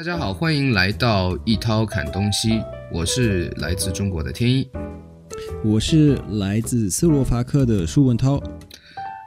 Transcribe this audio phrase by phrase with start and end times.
[0.00, 2.58] 大家好，欢迎来到一涛侃东西，
[2.90, 4.66] 我是来自中国的天一，
[5.62, 8.42] 我是来自斯洛伐克的舒文涛。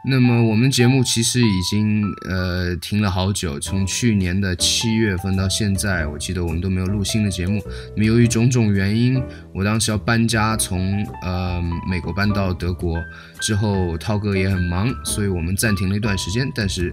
[0.10, 7.62] 那么我们节目其实已经呃停了好久，从去年的七月份到现在，我记得我们都没有录新的节目。
[7.96, 9.22] 那么由于种种原因，
[9.54, 12.98] 我当时要搬家，从呃美国搬到德国
[13.40, 16.52] 之后，涛哥也很忙，所以我们暂停了一段时间。
[16.56, 16.92] 但是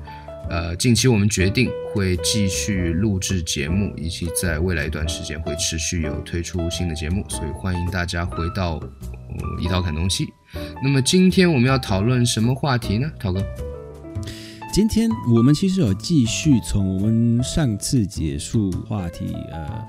[0.49, 8.80] 呃近期我们决定会继续录制节目，以及在未来一段时间会持续有推出新的节目，所以欢迎大家回到
[9.61, 10.27] 一刀砍东西。
[10.83, 13.45] 那么今天我们要讨论什么话题呢，涛哥？
[14.73, 19.85] 今天我们其实有继续从我们上次结束话题，呃，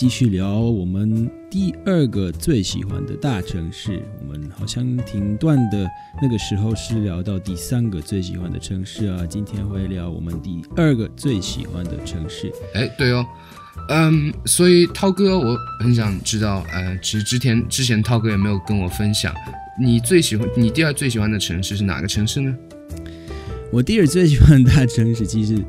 [0.00, 4.02] 继续聊我们第二个最喜欢的大城市。
[4.22, 5.86] 我们好像停断的
[6.22, 12.50] 那个时候是聊到第三个最喜欢的城市啊，今天会聊我们第二个最喜欢的城市。
[12.72, 13.26] 哎，对哦，
[13.90, 19.34] 嗯，所以涛哥，我很想知道，呃，其实之前之前涛哥也没有跟我分享，
[19.78, 22.56] 你最喜欢你第二最喜欢的城市是哪个城市呢？
[23.70, 25.62] 我第二最喜欢的大城市，其实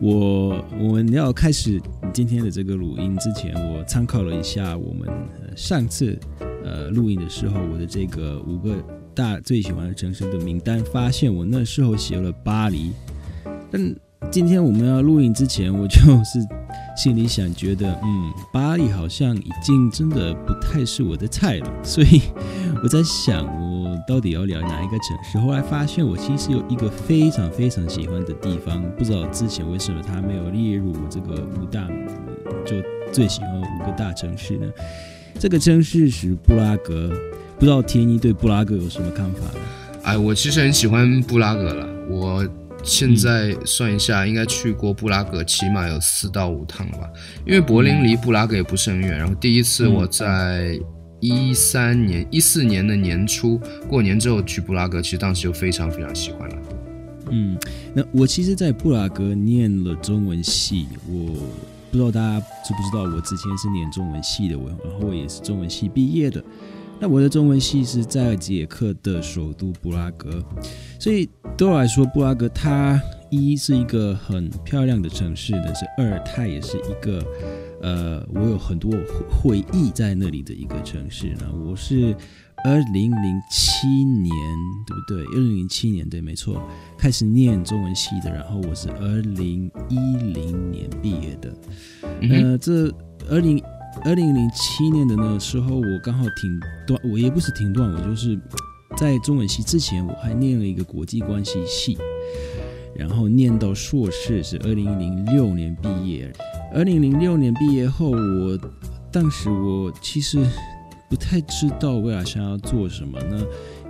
[0.00, 1.80] 我我们要开始
[2.12, 5.06] 今天的这个录音之前，我参考了一下我们
[5.54, 6.18] 上次
[6.64, 8.82] 呃录音的时候我的这个五个
[9.14, 12.92] 大最喜欢的城市的名单，发现我那时候写了巴黎，
[13.70, 13.94] 但
[14.28, 16.46] 今天我们要录音之前，我就是
[16.96, 22.22] 心里想，觉得嗯，巴黎好像已经真的不太是我的菜了，所以
[22.82, 25.38] 我在想，我到底要聊哪一个城市？
[25.38, 31.88] 后来发现，我其实有一个非常非常喜欢的地方，不知道之前为什么它没有列入我这个五大，
[32.64, 32.76] 就
[33.10, 34.66] 最喜欢五个大城市呢？
[35.40, 37.10] 这个城市是布拉格，
[37.58, 39.40] 不知道天一对布拉格有什么看法？
[40.04, 42.46] 哎，我其实很喜欢布拉格了，我
[42.82, 47.08] 现在算一下，应该去过布拉格起码有四到五趟吧，
[47.46, 49.18] 因为柏林离布拉格也不是很远。
[49.18, 50.78] 然后第一次我在
[51.20, 56.56] 一三年、一四年的年初过年之后去布拉格，其实当时就非常非常喜欢了。
[57.30, 57.56] 嗯，
[57.94, 61.26] 那我其实，在布拉格念了中文系，我
[61.90, 66.42] 不知道大家知不知道，我之前是念中文系的，我然后我也是中文系毕业的。
[67.02, 70.44] 那我的中文系是在捷克的首都布拉格，
[70.98, 73.00] 所以对我来说，布拉格它
[73.30, 77.24] 一是一个很漂亮的城市，但是二它也是一个
[77.80, 78.92] 呃，我有很多
[79.30, 81.50] 回忆在那里的一个城市呢。
[81.66, 82.14] 我是
[82.64, 84.34] 二零零七年，
[84.86, 85.24] 对不对？
[85.34, 86.62] 二零零七年对，没错，
[86.98, 89.96] 开始念中文系的，然后我是二零一
[90.34, 91.54] 零年毕业的，
[92.28, 92.94] 呃，这
[93.30, 93.58] 二零。
[94.04, 98.38] 二零零七年的那个时候，我刚好停断，我也不是停断，我就是
[98.96, 101.98] 在中文系之前，我还念了一个国际关系系，
[102.94, 106.32] 然后念到硕士是二零零六年毕业。
[106.72, 108.58] 二零零六年毕业后，我
[109.12, 110.38] 当时我其实
[111.10, 113.44] 不太知道未来想要做什么呢。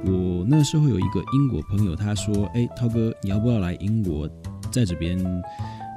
[0.07, 4.29] 我那时候有一个英国朋友，他说：“哎，涛哥，你要不要来英国，
[4.73, 5.19] 在这边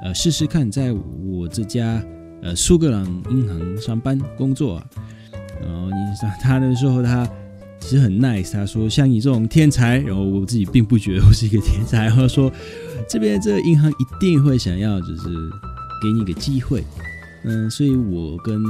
[0.04, 2.04] 呃试试看，在我这家。”
[2.44, 4.86] 呃，苏格兰银行上班工作啊，
[5.62, 7.26] 然后你想他的时候，他
[7.80, 12.52] 其实很 nice，他说像你这种天才，然后我自己并不觉得我是一个天才，他说
[13.08, 15.24] 这边这个银行一定会想要就是
[16.02, 16.84] 给你一个机会，
[17.44, 18.62] 嗯，所以我跟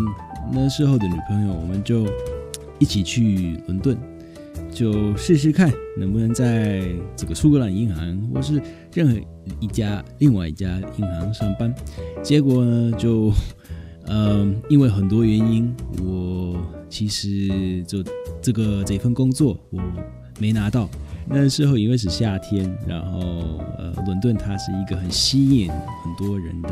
[0.52, 2.06] 那时候的女朋友，我们就
[2.78, 3.98] 一起去伦敦。
[4.72, 6.82] 就试试看能不能在
[7.14, 8.60] 这个苏格兰银行或是
[8.92, 9.16] 任何
[9.60, 11.72] 一家另外一家银行上班。
[12.24, 13.32] 结果呢，就
[14.06, 18.02] 嗯，因为很多原因，我其实就
[18.42, 19.80] 这个这份工作我
[20.38, 20.88] 没拿到。
[21.26, 23.18] 那时候因为是夏天，然后
[23.78, 26.70] 呃，伦敦它是一个很吸引很多人的。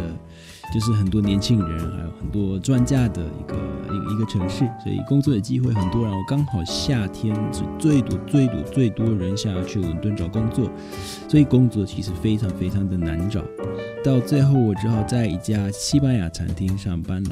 [0.73, 3.57] 就是很多年轻人，还有很多专家的一个
[3.87, 6.05] 一个一个城市，所以工作的机会很多。
[6.05, 10.71] 然后刚好夏天是最多最多最多人想要去伦敦找工作，
[11.29, 13.43] 所以工作其实非常非常的难找。
[14.05, 17.31] 到最后，我只好在一家西班牙餐厅上班了，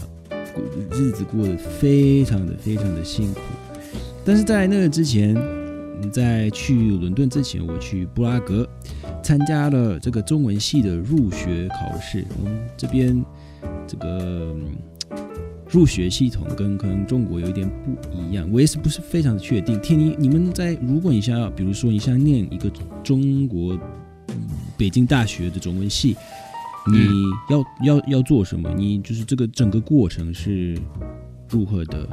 [0.93, 3.40] 日子过得非常的非常的辛苦。
[4.25, 5.34] 但是在那个之前，
[6.12, 8.69] 在去伦敦之前，我去布拉格。
[9.31, 12.27] 参加了这个中文系的入学考试。
[12.37, 13.25] 我们这边
[13.87, 14.53] 这个
[15.69, 19.79] 入学系统跟可能中国有一点不一样，我也是不是非常的确定。
[19.81, 22.69] 天你你们在如果你想要，比如说你想念一个
[23.05, 23.79] 中国
[24.77, 26.17] 北京大学的中文系，
[26.91, 27.06] 你
[27.50, 28.69] 要要要做什么？
[28.77, 30.77] 你就是这个整个过程是
[31.49, 32.05] 如何的？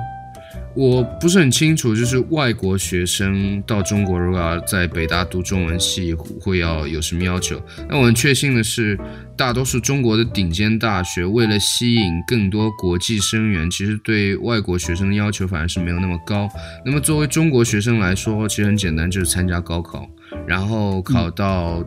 [0.78, 7.60] 我不是很清楚，就是外国学生到中国如果要在北大读中文系，会要有什么要求？
[7.90, 8.96] 那我很确信的是，
[9.36, 16.48] 大多数中国的顶尖大学为了吸引更多国际生源，其实对外国学生的要求反而是没有那么高。
[16.86, 20.08] 那么作为中国学生来说，其实很简单，就是参加高考，
[20.46, 21.84] 然后考到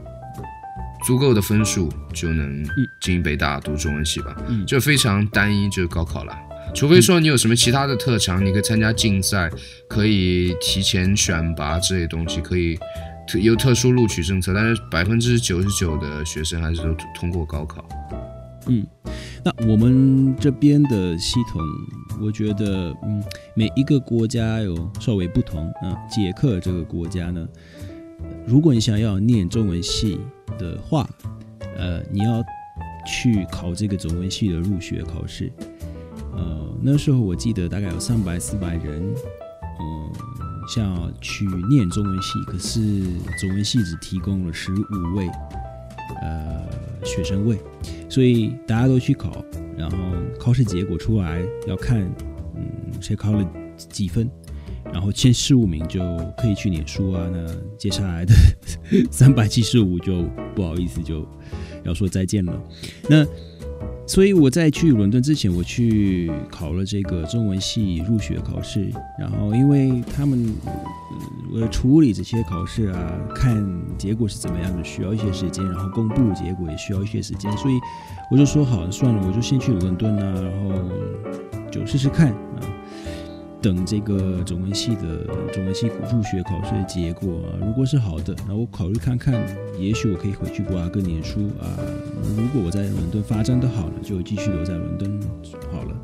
[1.07, 2.65] 足够的分数就能
[3.01, 4.37] 进北大读中文系吧，
[4.67, 6.37] 就非常单一，就是高考了。
[6.75, 9.51] 除非说你有什么其他的特长，你可以参加竞赛，
[9.89, 12.79] 可以提前选拔这些东西，可以
[13.43, 14.55] 有特殊录取政策。
[14.55, 17.85] 但是百分之九十九的学生还是都通过高考。
[18.67, 18.87] 嗯，
[19.45, 21.61] 那我们这边的系统，
[22.21, 23.23] 我觉得，嗯，
[23.55, 25.67] 每一个国家有稍微不同。
[25.83, 27.47] 啊，捷克这个国家呢，
[28.47, 30.21] 如果你想要念中文系
[30.59, 31.09] 的话，
[31.77, 32.43] 呃，你要
[33.07, 35.53] 去考这个中文系的入学考试。
[36.33, 39.03] 呃，那时候我记得大概有三百四百人，
[39.81, 40.13] 嗯，
[40.69, 42.81] 想要去念中文系，可是
[43.39, 45.29] 中文系只提供了十五位，
[46.23, 46.65] 呃，
[47.05, 47.59] 学生位，
[48.09, 49.45] 所以大家都去考，
[49.77, 49.97] 然后
[50.39, 52.01] 考试结果出来要看，
[52.55, 53.45] 嗯，谁考了
[53.77, 54.31] 几分，
[54.93, 56.01] 然后前十五名就
[56.37, 57.29] 可以去念书啊。
[57.33, 57.47] 那
[57.79, 58.35] 接下来的
[59.11, 60.23] 三百七十五就
[60.55, 61.27] 不好意思就
[61.85, 62.63] 要说再见了。
[63.09, 63.27] 那
[64.11, 68.91] 所以我在去伦敦之前，我去考了这个中文系入学考试。
[69.17, 70.53] 然后，因为他们
[71.53, 73.65] 为了处理这些考试啊，看
[73.97, 77.75] 结果是怎么样的，需要一些时间，然后公布结果也需要一些时间，所以
[78.33, 82.67] 我就说好，算了，我就先去伦敦啊，然后就试试看啊。
[83.63, 89.39] 等这个中文系的中文系入学考试的结果啊，如果是好的，那我考虑看看，
[89.79, 91.77] 也许我可以回去布拉格念书啊。
[92.37, 95.21] 如果我在伦敦发展的好了，就继续留在伦敦
[95.71, 95.95] 好了。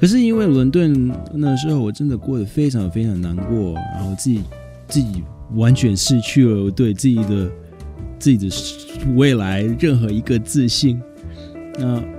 [0.00, 4.42] 可是因为伦敦那时候我真的过得非常非常难过，然后自己
[4.88, 5.22] 自己
[5.54, 7.50] 完全失去了对自己的
[8.18, 8.56] 自己的
[9.14, 11.00] 未来任何一个自信。
[11.78, 12.13] 那。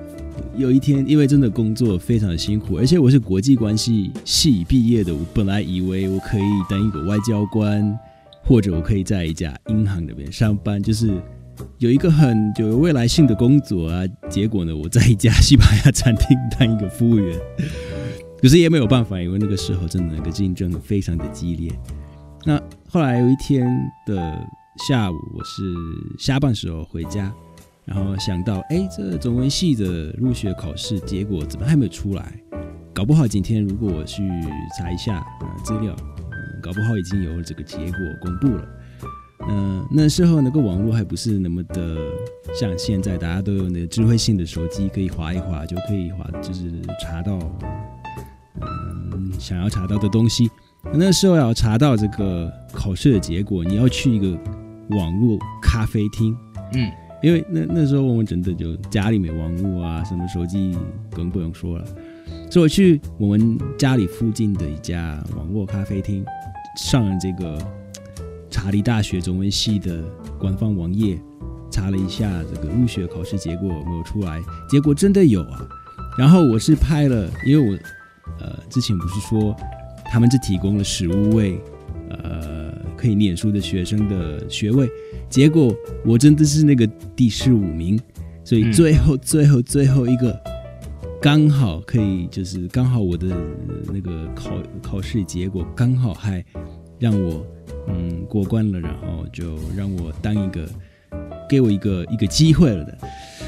[0.58, 7.98] 有一天，因为真的工作非常的辛苦，而且我是国际关系系毕业的，我本来以为我可以当一个外交官，
[8.44, 11.22] 或者我可以在一家银行那边上班，就是
[11.78, 14.04] 有一个很有未来性的工作啊。
[14.30, 17.38] 结果呢，我在一家西班牙餐厅当一个服务员，
[18.42, 21.72] 可是也没有办法，因为那个时候真的那个竞争非常的激烈。
[22.46, 23.68] 那后来有一天
[24.06, 24.38] 的
[24.88, 25.64] 下午，我是
[26.18, 27.34] 下班时候回家。
[27.86, 32.34] 然后想到，哎，这中文系的入学考试结果怎么还没有出来？
[32.94, 34.24] 搞不好今天如果我去
[34.78, 35.24] 查一下
[35.64, 35.94] 资料，
[36.64, 38.68] 搞不好已经有这个结果公布了。
[39.50, 41.98] 嗯，那时候那个网络还不是那么的
[42.58, 46.72] 像现在，大家都有那个智慧性的手机，可以划一划就可以划，就是
[47.04, 47.38] 查到
[48.62, 50.50] 嗯想要查到的东西。
[50.94, 54.40] 那时候要查到这个考试的结果，你要去一个
[54.92, 56.36] 网络咖啡厅，
[56.74, 56.90] 嗯。
[57.26, 60.78] 因为那那时候我们真的就家里没网络啊，什么手机
[61.10, 61.86] 更不用说了，
[62.52, 66.24] 所以我去我们家里附近的一家网络咖啡厅，
[66.78, 67.58] 上了这个
[68.52, 70.04] 查理大学中文系的
[70.38, 71.20] 官方网页，
[71.72, 74.40] 查了一下这个入学考试结果有没有出来，
[74.70, 75.68] 结果真的有啊。
[76.20, 77.76] 然后我是拍了，因为我
[78.40, 79.56] 呃之前不是说
[80.12, 81.60] 他们只提供了食物位
[82.12, 82.72] 呃
[83.06, 84.90] 可以念书的学生的学位。
[85.30, 85.72] 结果
[86.04, 88.00] 我真的是那个第十五名，
[88.44, 90.36] 所以最后最后最后一个
[91.22, 93.28] 刚好可以，就是刚好我的
[93.94, 96.44] 那个考考试结果刚好还
[96.98, 97.46] 让我
[97.88, 100.68] 嗯过关了，然后就让我当一个
[101.48, 102.98] 给我一个一个机会了的。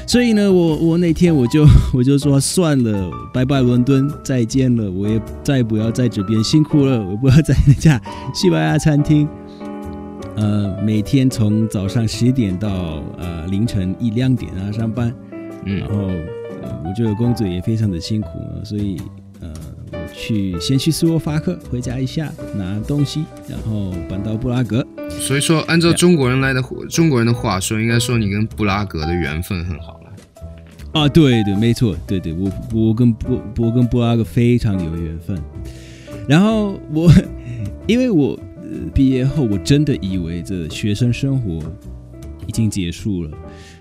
[0.06, 8.00] 所以呢，我我那天我就我就说算了，拜拜伦敦，再见了，我也再不要在这边辛苦了，我不要在那家
[8.34, 9.28] 西班牙餐厅。
[10.40, 15.12] 呃，每天从早上十点到呃凌晨一两点啊上班，
[15.64, 16.06] 嗯，然后
[16.62, 18.28] 呃我觉得工作也非常的辛苦，
[18.62, 19.00] 所以
[19.40, 19.52] 呃
[19.90, 24.86] 我去先去斯洛伐克回家一下拿东西，然后搬到布拉格。
[25.10, 31.00] 所以说，按照中国人来的中国人的话说，应该说你跟布拉格的缘分很好了。
[31.00, 35.36] 啊，对对，没错，对对，我我跟布我跟布拉格非常有缘分。
[36.28, 37.10] 然后我
[37.88, 38.38] 因为我。
[38.94, 41.60] 毕业后，我真的以为这学生生活
[42.46, 43.30] 已经结束了，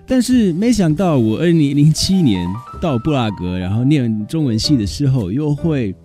[0.06, 2.48] 但是没想到，我二零零七年
[2.82, 5.96] 到布拉格，然后念中文系的时候，又会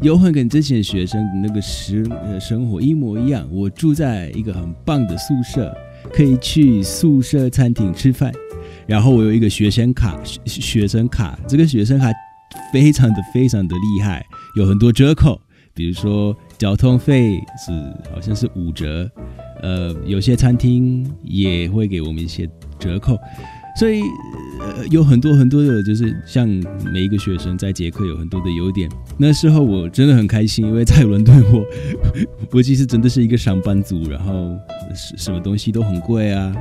[0.00, 2.06] 又会跟之前学生那个时
[2.40, 3.46] 生活一模一样。
[3.50, 5.76] 我住在一个很棒的宿舍，
[6.12, 8.32] 可以去宿舍餐厅吃饭，
[8.86, 12.12] 然后我有一个学生卡，学生卡，这个学生卡
[12.72, 14.24] 非常的非常的厉害。
[14.56, 15.40] 有很多折扣，
[15.74, 17.72] 比如说交通费是
[18.12, 19.08] 好像是五折，
[19.62, 22.48] 呃，有些餐厅也会给我们一些
[22.78, 23.16] 折扣，
[23.78, 24.02] 所以
[24.60, 26.48] 呃有很多很多的，就是像
[26.92, 28.90] 每一个学生在捷克有很多的优点。
[29.16, 31.64] 那时候我真的很开心，因为在伦敦我
[32.52, 34.32] 我其实真的是一个上班族，然后
[34.94, 36.52] 什什么东西都很贵啊。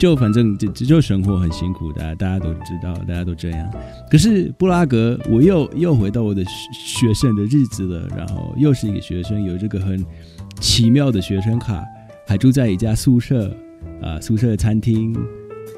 [0.00, 3.70] 就反正就就生活很辛苦大家，大家都知道，大家都这样。
[4.10, 6.42] 可是布拉格，我又又回到我的
[6.72, 10.02] 学生的日子了，然后又是一个学生，有这个很
[10.58, 11.84] 奇妙的学生卡，
[12.26, 13.54] 还住在一家宿舍
[14.00, 15.14] 啊，宿舍餐厅，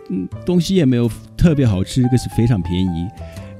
[0.09, 3.09] 嗯，东西也没有特别好吃，可是非常便宜。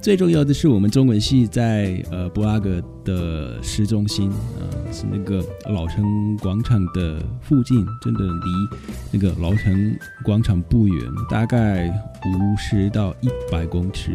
[0.03, 4.29] 最重要的是，我们中文系在呃布拉格的市中心，
[4.59, 5.41] 呃是那个
[5.73, 8.79] 老城广场的附近，真的离
[9.13, 10.97] 那个老城广场不远，
[11.31, 14.11] 大概五十到一百公尺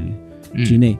[0.65, 0.97] 之内。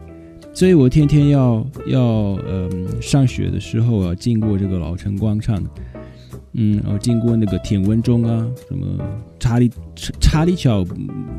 [0.53, 2.01] 所以我天天要要
[2.48, 5.62] 嗯上学的时候要经过这个老城广场。
[6.60, 8.86] 嗯，然后经过那个田文中啊，什么
[9.40, 9.72] 查理
[10.20, 10.84] 查理桥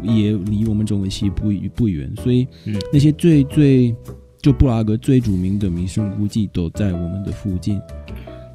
[0.01, 2.47] 也离我们中文系不不远，所以
[2.93, 3.95] 那些最最
[4.41, 7.81] 就布拉格最著名的名胜古迹都在我们的附近。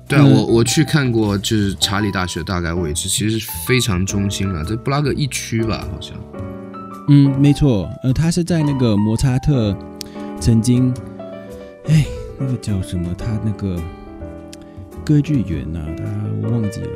[0.08, 6.16] 对啊，我我去看过，就是查理大学大概位置，其实非常中心了，在布拉格一区吧，好像。
[7.10, 9.78] 嗯，没错，呃，它是在那个摩擦特
[10.40, 10.94] 曾经，
[11.88, 12.06] 哎，
[12.40, 13.14] 那个叫什么？
[13.18, 13.78] 他那个。
[15.04, 16.04] 歌剧院呐，他
[16.42, 16.88] 我忘记了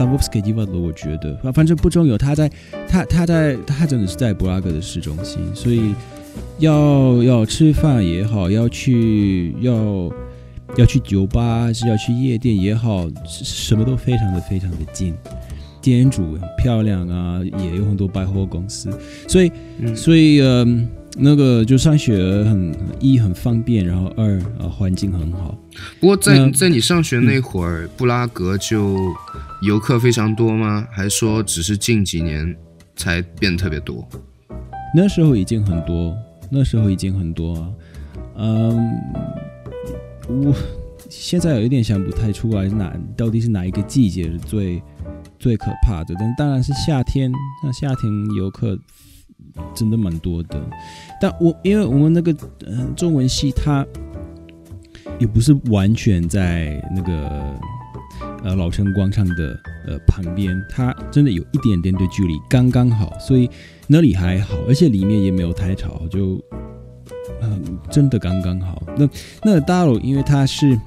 [0.00, 2.18] v d 我觉得反正不重要。
[2.18, 2.50] 他在
[2.88, 5.94] 他他在他真的是在布拉格的市中心，所以
[6.58, 10.10] 要要吃饭也好，要去要
[10.76, 15.14] 要去酒吧，还是要去夜店也好，什么都非常的非常的近。
[15.80, 18.90] 建筑很漂亮啊，也有很多百货公司，
[19.28, 19.52] 所以
[19.94, 20.88] 所以嗯。
[21.16, 25.56] 那个就上学很一很方便，然后二啊环境很好。
[25.98, 28.96] 不过在在你上学那会儿，布拉格就
[29.62, 30.86] 游客非常多吗？
[30.92, 32.54] 还是说只是近几年
[32.94, 34.06] 才变特别多？
[34.94, 36.16] 那时候已经很多，
[36.50, 37.68] 那时候已经很多啊。
[38.36, 38.90] 嗯，
[40.28, 40.54] 我
[41.08, 44.82] 现在有一点想不太出来哪到底是哪一个季节是最
[45.38, 47.32] 最可怕的，但当然是夏天。
[47.64, 48.78] 那夏天游客。
[49.74, 50.60] 真的蛮多的，
[51.20, 52.32] 但我因为我们那个
[52.66, 53.84] 呃中文系，它
[55.18, 57.58] 也不是完全在那个
[58.44, 63.50] 呃老城广场的呃旁边，它真的有一点点的距离，刚刚好，所以
[63.88, 66.40] 那里还好，而且里面也没有太吵，就
[67.40, 68.82] 嗯真的刚刚好。
[68.96, 69.08] 那
[69.42, 70.78] 那大楼因为它是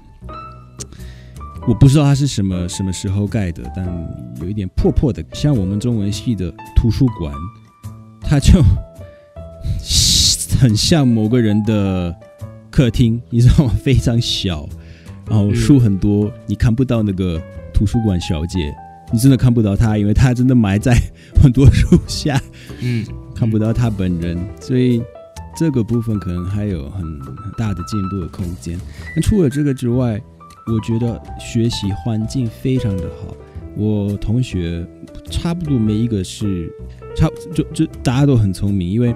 [1.67, 3.85] 我不知道它是什么什么时候盖的，但
[4.41, 7.33] 有一点破破的，像我们中文系的图书馆。
[8.21, 8.61] 它就
[10.59, 12.15] 很像某个人的
[12.69, 13.73] 客厅，你知道吗？
[13.83, 14.67] 非常小，
[15.27, 17.41] 然后书很多，你看不到那个
[17.73, 18.73] 图书馆小姐，
[19.11, 20.95] 你真的看不到她，因为她真的埋在
[21.41, 22.41] 很多书下，
[22.81, 25.01] 嗯，看不到她本人，所以
[25.55, 27.03] 这个部分可能还有很
[27.57, 28.79] 大的进步的空间。
[29.15, 30.21] 那除了这个之外，
[30.67, 33.35] 我觉得学习环境非常的好，
[33.75, 34.85] 我同学
[35.29, 36.71] 差不多每一个是。
[37.13, 39.13] 差就就大家都很聪明，因为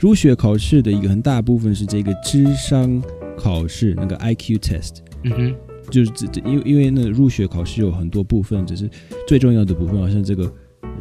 [0.00, 3.02] 入学考试的一个很大部分是这个智商
[3.36, 5.00] 考试，那个 I Q test。
[5.24, 5.54] 嗯哼，
[5.90, 8.88] 就是这这，因为因为那入学考试有很多部分，只是
[9.28, 10.50] 最重要的部分好像这个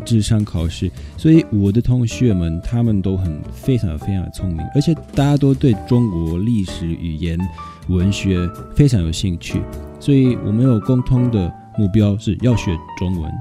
[0.03, 7.39] 智商考试，所以我的同学们他们都很非常非常的聪明，而且大家都对中国历史、语言、
[7.87, 8.45] 文学
[8.75, 9.61] 非常有兴趣，
[9.97, 13.31] 所以我们有共通的目标是要学中文。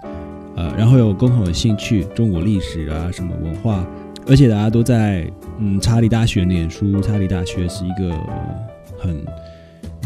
[0.54, 3.86] 呃，然后有共同的兴趣，中国历史啊，什么文化，
[4.26, 5.26] 而且大家都在
[5.58, 7.00] 嗯查理大学念书。
[7.00, 8.14] 查理大学是一个
[8.98, 9.24] 很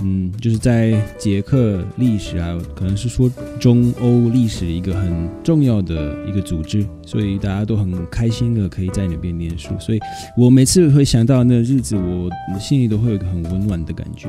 [0.02, 3.28] 嗯，就是在捷克历史啊，可能是说
[3.58, 9.70] 中欧历史一个很重要的一个组织，所以大家都很开心的可以在那边念书。
[9.80, 10.00] 所以
[10.36, 12.30] 我每次会想到那日子，我
[12.60, 14.28] 心里都会有一个很温暖的感觉。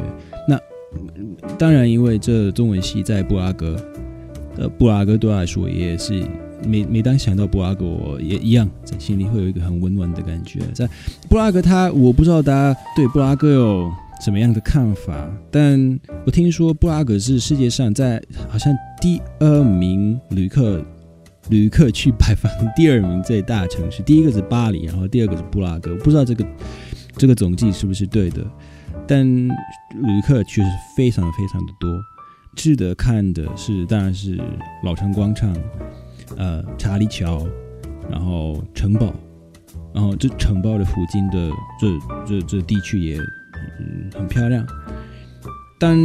[1.58, 3.76] 当然，因为这中文系在布拉格。
[4.60, 6.26] 呃，布拉格对我来说也是，
[6.66, 10.60] 每每当想到布拉格，我也一样在心里会有一个很温暖的感觉。
[10.74, 10.90] 在
[11.30, 20.84] 布拉格，他我不知道大家对布拉格有什么样的看法，但我听说布拉格是世界上在好像第二名旅客
[21.50, 25.96] 旅客去拜访第二名最大城市，第一个是巴黎，然后第二个是布拉格。
[25.98, 26.44] 不知道这个
[27.16, 28.44] 这个总计是不是对的，
[29.08, 31.90] 但旅客确实非常非常的多。
[32.56, 34.40] 值得看的是，当然是
[34.84, 35.56] 老城广场，
[36.38, 37.46] 呃，查理桥，
[38.10, 39.14] 然后城堡，
[39.94, 41.88] 然后这城堡的附近的这
[42.26, 43.20] 这这地区也
[44.16, 44.66] 很漂亮。
[45.80, 45.96] 但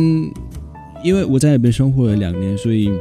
[1.03, 2.93] 因为我在那边生活了两年，所以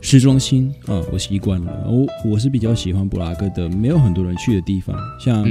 [0.00, 1.84] 市中心啊，我习惯了。
[1.90, 5.44] 我我是比较喜欢布拉格的，没有很多人去的地方，像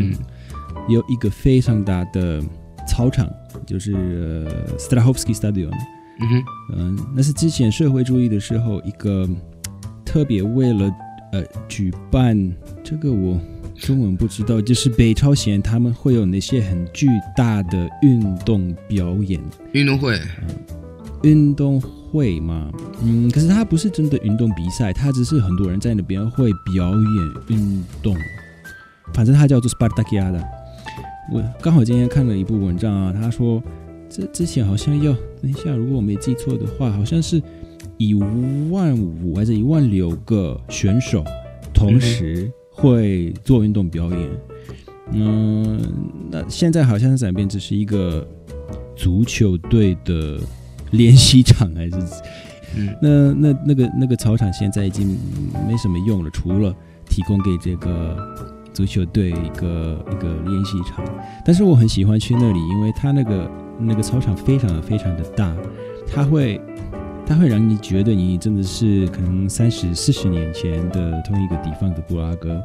[0.87, 2.41] 有一个非常大的
[2.87, 3.29] 操场，
[3.65, 5.71] 就是呃 Strahovski Stadion。
[6.21, 6.43] 嗯哼，
[6.77, 9.27] 嗯，那是之前社会主义的时候一个
[10.05, 10.89] 特别为了
[11.33, 12.37] 呃举办
[12.83, 13.37] 这个我
[13.75, 19.41] 中文不知道，就是北朝鲜他们会有那些很巨大的运动表演。
[19.73, 20.17] 运动会，
[21.23, 22.71] 运动会嘛，
[23.03, 28.15] 嗯，可是它不是真的运动比赛，它只是很多人在那边会表演运动，
[29.13, 30.41] 反正它叫做 Spartakiada。
[31.31, 33.61] 我刚好今天看了一部文章啊，他说
[34.09, 37.41] 这之前好像要等一下，如果我没记错的话，好像是
[37.97, 41.23] 一万五还是一万六个选手
[41.73, 44.29] 同时会做运动表演。
[45.11, 45.79] 嗯，
[46.31, 48.27] 那现在好像是转变，只是一个
[48.95, 50.39] 足球队的
[50.91, 51.95] 练习场，还是
[52.75, 55.07] 嗯 那那那个那个操场现在已经
[55.67, 56.75] 没什么用了，除了
[57.07, 58.17] 提供给这个
[58.75, 61.03] 足球队一个一个练习场。
[61.43, 65.55] 但是我很喜欢去那里，因为它那个那个操场非常非常的大，
[66.13, 66.61] 它会
[67.25, 72.61] 它会让你觉得你真的是可能三十四十年前的同一个地方的布拉格。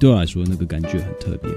[0.00, 1.50] 对我来说，那个感觉很特别。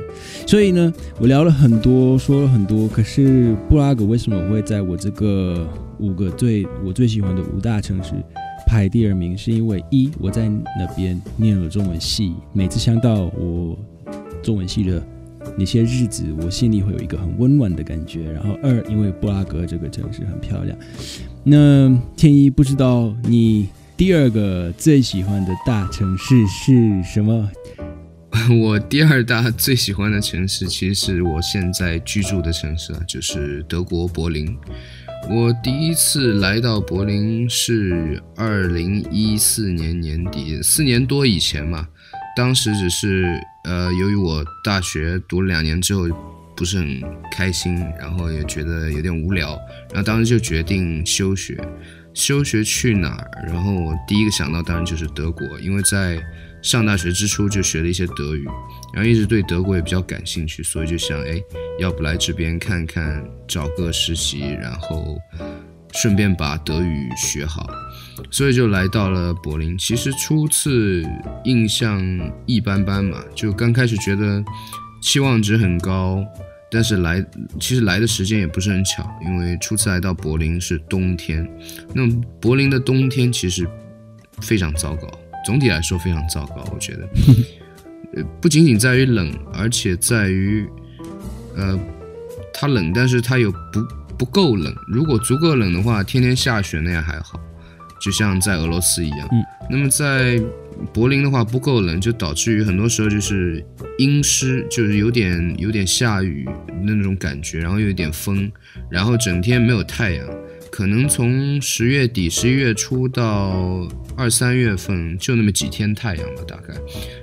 [0.48, 2.88] 所以呢，我聊了很多，说了很多。
[2.88, 5.68] 可是布拉格为什么会在我这个
[6.00, 8.14] 五个最我最喜欢的五大城市
[8.72, 9.38] 排第二名？
[9.38, 13.78] 是因为一我在那边念了中文系，每次想到我
[14.42, 15.06] 中文系的
[15.58, 18.32] 那些日子，我心里会有一个很温暖的感觉。
[18.32, 20.78] 然后二，因为布拉格这个城市很漂亮。
[21.44, 27.52] 那天一不知道你第二个最喜欢的大城市是什么？
[28.62, 34.48] 我第二大最喜欢的城市，其实是我现在居住的城市啊，就是德国柏林。
[35.30, 41.88] 我第一次来到柏林是二零一四年年底，四年多以前嘛。
[42.36, 46.08] 当时只是呃，由于我大学读了两年之后
[46.56, 49.58] 不是很开心，然后也觉得有点无聊，
[49.94, 51.58] 然后当时就决定休学。
[52.14, 53.46] 休学去哪儿？
[53.48, 56.22] 然后我第一个想到当然就是德国，因为在
[56.62, 58.46] 上大学之初就学了一些德语，
[58.94, 61.42] 然后一直对德国也比较感兴趣，所以就想，哎，
[61.80, 65.18] 要不来这边看看，找个实习，然后
[65.94, 67.68] 顺便把德语学好，
[68.30, 69.78] 所以就来到了柏林。
[69.78, 71.04] 其实初次
[71.46, 72.00] 印象
[72.46, 74.44] 一般般嘛，就刚开始觉得
[75.02, 76.24] 期望值很高，
[76.70, 77.26] 但是来
[77.60, 81.50] 其实来的时间也不是很巧，因为初次来到柏林是冬天，
[81.94, 82.08] 那
[82.40, 83.68] 柏林的冬天其实
[84.42, 85.10] 非常糟糕。
[85.46, 87.10] 总体来说非常糟糕，我觉得，
[88.16, 90.68] 呃，不仅仅在于冷，而且在于，
[91.56, 91.80] 呃，
[92.54, 93.82] 它冷，但是它又不
[94.20, 94.74] 不够冷。
[94.88, 97.40] 如果足够冷的话，天天下雪那样还好，
[98.00, 99.28] 就像在俄罗斯一样。
[99.32, 99.44] 嗯。
[99.70, 100.42] 那么在
[100.94, 103.66] 柏林的话不够冷，就导致于很多时候就是
[103.98, 106.48] 阴湿，就是有点有点下雨
[106.84, 108.52] 那种感觉，然后又有点风，
[108.90, 110.28] 然后整天没有太阳。
[110.72, 116.74] 可能从十月底、十一月初到二三月份，就那么几天太阳吧，大概，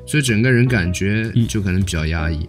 [0.07, 2.47] 所以整个人感觉就可能比较压抑。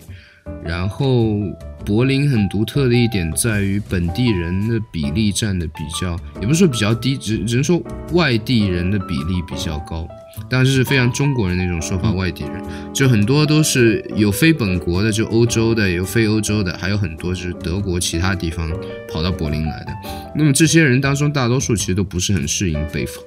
[0.64, 1.40] 然后
[1.86, 7.82] 柏林很独特的一点在于本地人的比例占的比较，也不是说比较低，只只能说
[8.12, 10.08] 外地人的比例比较高。
[10.47, 18.71] 当然这是非常中国人的一种说法，外地人就很多都是有非本国的，就欧洲的，有非欧洲的，还有很多就是德国其他地方
[19.12, 19.91] 跑到柏林来的。
[20.36, 23.23] 那么这些人当中，大多数其实都不是很适应北方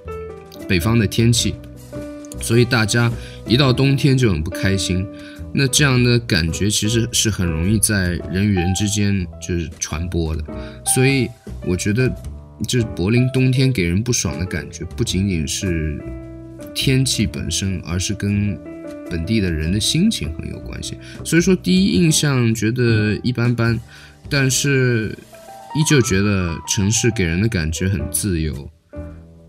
[0.69, 1.55] 北方的天气，
[2.41, 3.11] 所以大家
[3.47, 5.07] 一到冬天就很不开心。
[5.55, 10.43] 那这样的感觉其实是很容易在人与人之间就是传播的。
[10.95, 11.29] 所以
[11.67, 12.11] 我觉得，
[12.67, 16.03] 就是柏林冬天给人不爽的感觉，不仅仅是
[16.75, 18.59] 天气本身，而是跟
[19.11, 20.97] 本地的人的心情很有关系。
[21.25, 23.79] 所以说，第一印象觉得一般般，
[24.29, 25.17] 但是
[25.75, 28.71] 依旧觉得城市给人的感觉很自由，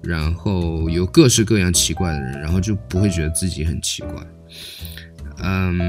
[0.02, 4.16] 然后有各式各样奇怪的人，然后就不会觉得自己很奇怪。
[5.41, 5.80] 嗯，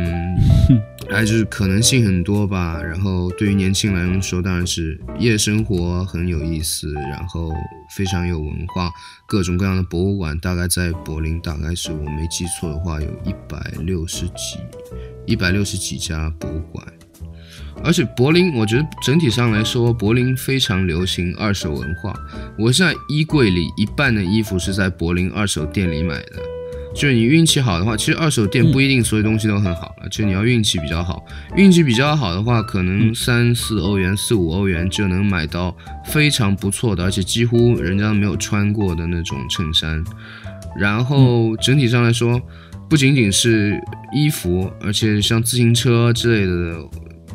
[1.11, 2.81] 还就是可能性很多吧。
[2.83, 7.53] 然后对于年轻人来说，当然是夜生活很有意思，然后
[7.97, 8.91] 非常有文化，
[9.27, 10.39] 各种各样的博物馆。
[10.41, 14.59] 大概在柏林，大概是我没记错的话，有一百六十几、
[15.27, 16.85] 一百六十几家博物馆。
[17.85, 22.15] 而且柏林，我觉得整体上来说，柏林非常流行二手文化。
[22.59, 26.54] 我现在衣柜里一半的衣服是在柏林二手店里买的。
[26.95, 31.25] 就是你运气好的话，其实二手店不一定所有东西都很好了，就你要运气比较好。
[31.57, 40.03] 运气比较好的话，可能三四欧元、四五欧元就能买到非常不错的，而且几乎人家没有穿过的那种衬衫。
[40.79, 42.41] 然后整体上来说，
[42.89, 43.79] 不仅仅是
[44.15, 46.89] 衣服，而且像自行车之类的。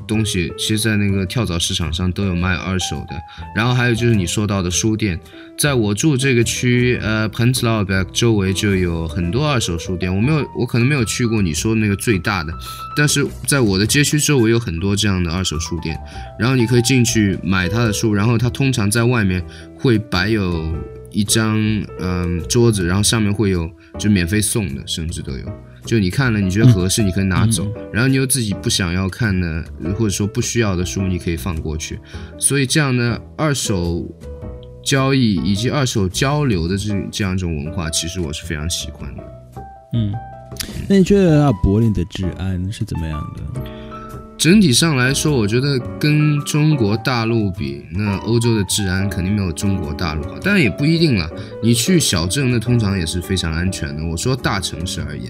[0.09, 3.15] 东西其实，在那个跳蚤市场上都有卖二手的。
[3.55, 5.19] 然后还有就是你说到的书店，
[5.55, 10.13] 在我住这个区，呃 p e n s l a u b e r 周围就有很多二手书店。
[10.13, 12.51] 我没有，我可能没有去过你说的那个最大的，
[12.97, 15.95] 但是在我的街区周围有很多这样的二手书店。
[16.39, 19.45] 然后你可以进去买他的书，然后他通常在外面
[19.77, 20.75] 会摆有
[21.11, 21.55] 一张
[21.99, 23.69] 嗯桌子，然后上面会有
[23.99, 25.45] 就免费送的，甚至都有。
[25.85, 29.63] 就你看了，你觉得合适，你可以拿走；然后你有自己不想要看的，
[29.97, 31.99] 或者说不需要的书，你可以放过去。
[32.37, 34.05] 所以这样的二手
[34.83, 39.23] 交易以及二手交流的这这样一种文化，其实我是非常喜欢的。
[39.93, 40.13] 嗯，
[40.87, 43.61] 那你觉得柏林的治安是怎么样的？
[44.39, 51.29] 整体上来说，我觉得跟中国大陆比，那欧洲的治安肯定没有中国大陆好，但也不一定了。
[51.61, 54.01] 你去小镇，那通常也是非常安全的。
[54.01, 55.29] 我说大城市而言。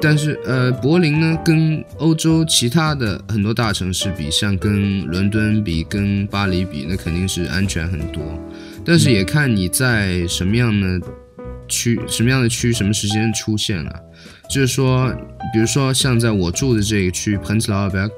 [0.00, 8.22] 但是，呃，柏林呢，跟欧洲其他的很多大城市比，像跟伦敦比、跟巴黎比，那肯定是安全很多。
[8.84, 11.00] 但是也看你在什么样的
[11.66, 14.02] 区、什么样的区、什么时间出现了。
[14.48, 15.12] 就是说，
[15.52, 18.14] 比如说像在我住的这个区 p e n s l a u b e r g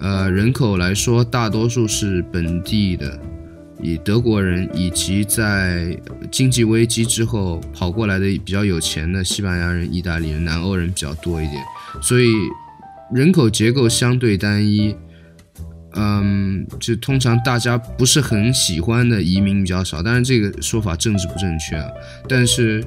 [0.00, 3.18] 呃，人口来说，大多数是本地的。
[3.80, 5.96] 以德国人以及在
[6.32, 11.62] 经济危机之后跑过来的比较有钱的西班牙人、意大利人、南欧人比较多一点，
[12.02, 12.26] 所以
[13.14, 14.96] 人口结构相对单一。
[15.94, 21.80] 嗯，就通常大家不是很喜欢的移民比较少，当然这个说法政治不正确，
[22.28, 22.84] 但是。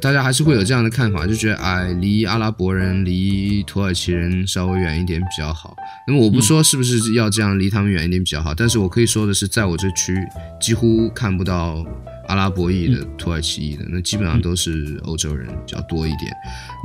[0.00, 5.76] 大家还是会有这样的看法，就觉得哎，离阿拉伯人、离土耳其人稍微远一点比较好。
[6.06, 10.16] 那么我不说是不是要这样离他们远一点比较好，但是我可以说的是，在我这区
[10.60, 11.84] 几乎看不到
[12.28, 16.32] 阿拉伯裔的、土耳其裔的，那基本上都是欧洲人比较多一点。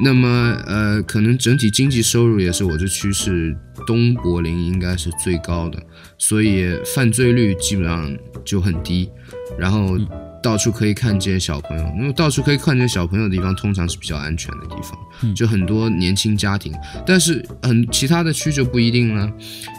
[0.03, 0.27] 那么
[0.65, 5.81] 呃，可能整体经济收入也是我这区是东柏林应该是最高的，
[6.17, 9.09] 所以犯罪率基本上就很低。
[9.57, 9.97] 然后。
[10.41, 16.73] 到处可以看见小朋友，因为到处可以看见小朋友的地方，通常是比较安全的地方，就很多年轻家庭。
[17.05, 19.31] 但是很其他的区就不一定了，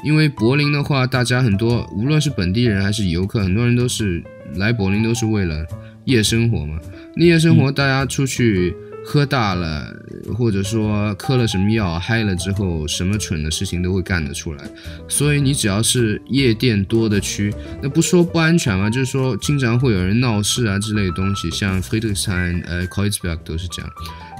[0.04, 4.22] 因为柏林的话，大家很多无论是本地人还是游客，很多人都是
[4.54, 5.66] 来柏林都是为了
[6.04, 6.78] 夜生活嘛。
[7.16, 8.74] 那夜生活大家出去。
[9.04, 9.94] 喝大了，
[10.36, 14.64] 或者说嗑了什么药嗨了之后，什么蠢的事情都会干得出来。
[15.08, 21.50] 所以你只要是夜店多的区，那不说不安全嘛，就是说经常会有人闹事啊之类的东西。
[21.50, 23.90] 像 Friedrichshain、呃 Kreuzberg 都是这样。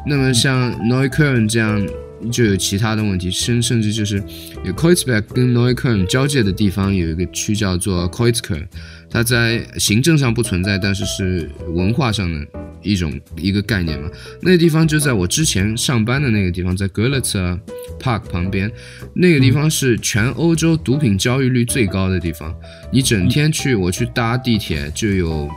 [0.07, 1.87] 那么像 Neukölln 这样
[2.31, 4.23] 就有其他的问题，甚甚至就是
[4.65, 8.67] 有 Kreuzberg 跟 Neukölln 交界的地方有一个区叫做 Koitzkern，
[9.11, 12.47] 它在行政上不存在，但是是文化上的。
[12.85, 17.57] 一种一个概念嘛，那个地方就在我之前上班的那个地方，在格勒特
[18.01, 18.69] Park 旁边，
[19.15, 22.53] 那个地方是全欧洲毒品交易率最高的地方。
[22.93, 25.49] 你整天去，我去搭地铁就有。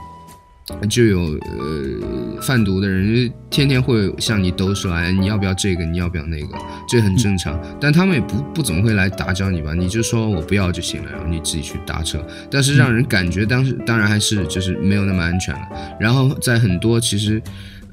[0.90, 5.84] 就有呃贩毒的人，天天会向你兜售，哎，你要不要这个？
[5.84, 6.58] 你要不要那个？
[6.88, 7.56] 这很正常。
[7.80, 9.74] 但他们也不不怎么会来打搅你吧？
[9.74, 12.20] 你就说我不要就行了，然后你自己去搭车。
[12.50, 15.60] 但是让人感觉当时当然还是就是没有那么安全了。
[16.00, 17.40] 然后在很多其实，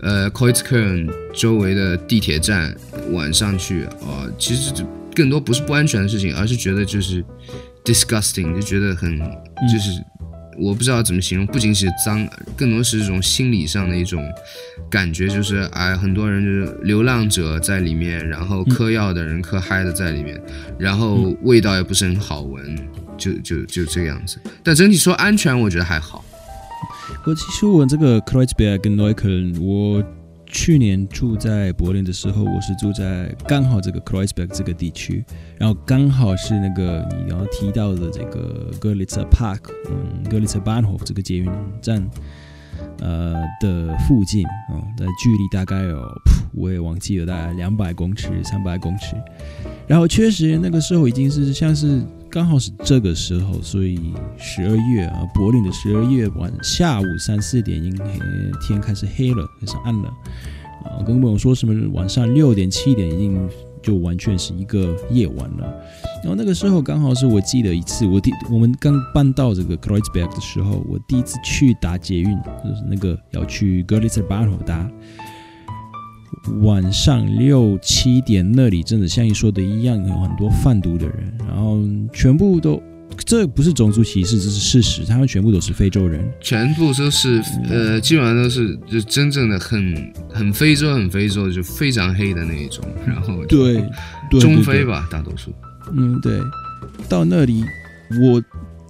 [0.01, 2.75] 呃 k o i t k e r n 周围的地铁站
[3.11, 4.73] 晚上去啊，其实
[5.13, 7.23] 更多不是不安全的事情，而是觉得就是
[7.85, 10.03] disgusting，就觉得很就是。
[10.57, 14.23] 我不知道怎么形容，不仅是脏，更多是这种心理上的一种
[14.89, 20.41] 感觉，就是哎，很多人就是流浪者在里面，然后嗑药的人嗑嗨的在里面，
[20.77, 22.77] 然后味道也不是很好闻，
[23.17, 24.37] 就就就这个样子。
[24.63, 26.23] 但整体说安全，我觉得还好。
[27.25, 30.03] 我其实我这个 Kreuzberg 跟 Neukölln，我。
[30.53, 35.25] 去年住在柏林的时候，我是住在刚好这个 Kreuzberg 这个地区，
[35.57, 42.07] 然后刚好是那个你刚刚提到的这个 Görlitzer Park，嗯，Görlitzer Bahnhof 这个捷运站，
[42.99, 45.99] 呃的附近，啊，的距离大概有，
[46.53, 49.15] 我也忘记了，大概两百公尺、三百公尺，
[49.87, 51.99] 然后确实那个时候已经是像是。
[52.33, 57.95] 刚好是这个时候，所以十二月啊，柏林的十二月晚下午三四点，应
[58.59, 60.09] 天开始黑了，开始暗了
[60.83, 60.97] 啊。
[61.05, 63.47] 跟朋友说什么晚上六点七点，已经
[63.83, 65.71] 就完全是一个夜晚了。
[66.23, 74.89] 然后那个时候刚好是我记得一次，我第我们刚搬到这个 Kreuzberg 的时候，我第一次去搭捷运，就是那个要去 Görlitzer Bahnhof 搭。
[76.61, 81.79] 晚上六七点那里，真的像你说的一样，有很多贩毒的人，然后
[82.11, 82.81] 全部都，
[83.25, 93.83] 这不是种族歧视，这是事实，他们全部都是非洲人，全部都是呃，基本上都是就真正的很很非洲、很非洲，就非常黑的那一种，然后对，
[94.39, 95.51] 中非吧，大多数。
[95.93, 96.39] 嗯，对，
[97.07, 97.63] 到那里
[98.21, 98.43] 我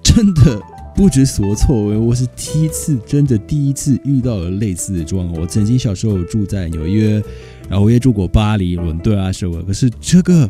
[0.03, 0.61] 真的。
[0.95, 5.41] 不知所措，我是第一次，真的第一次遇到了类似的状况。
[5.41, 7.21] 我曾经小时候住在纽约，
[7.67, 9.61] 然后我也住过巴黎、伦敦啊什么。
[9.63, 10.49] 可是这个，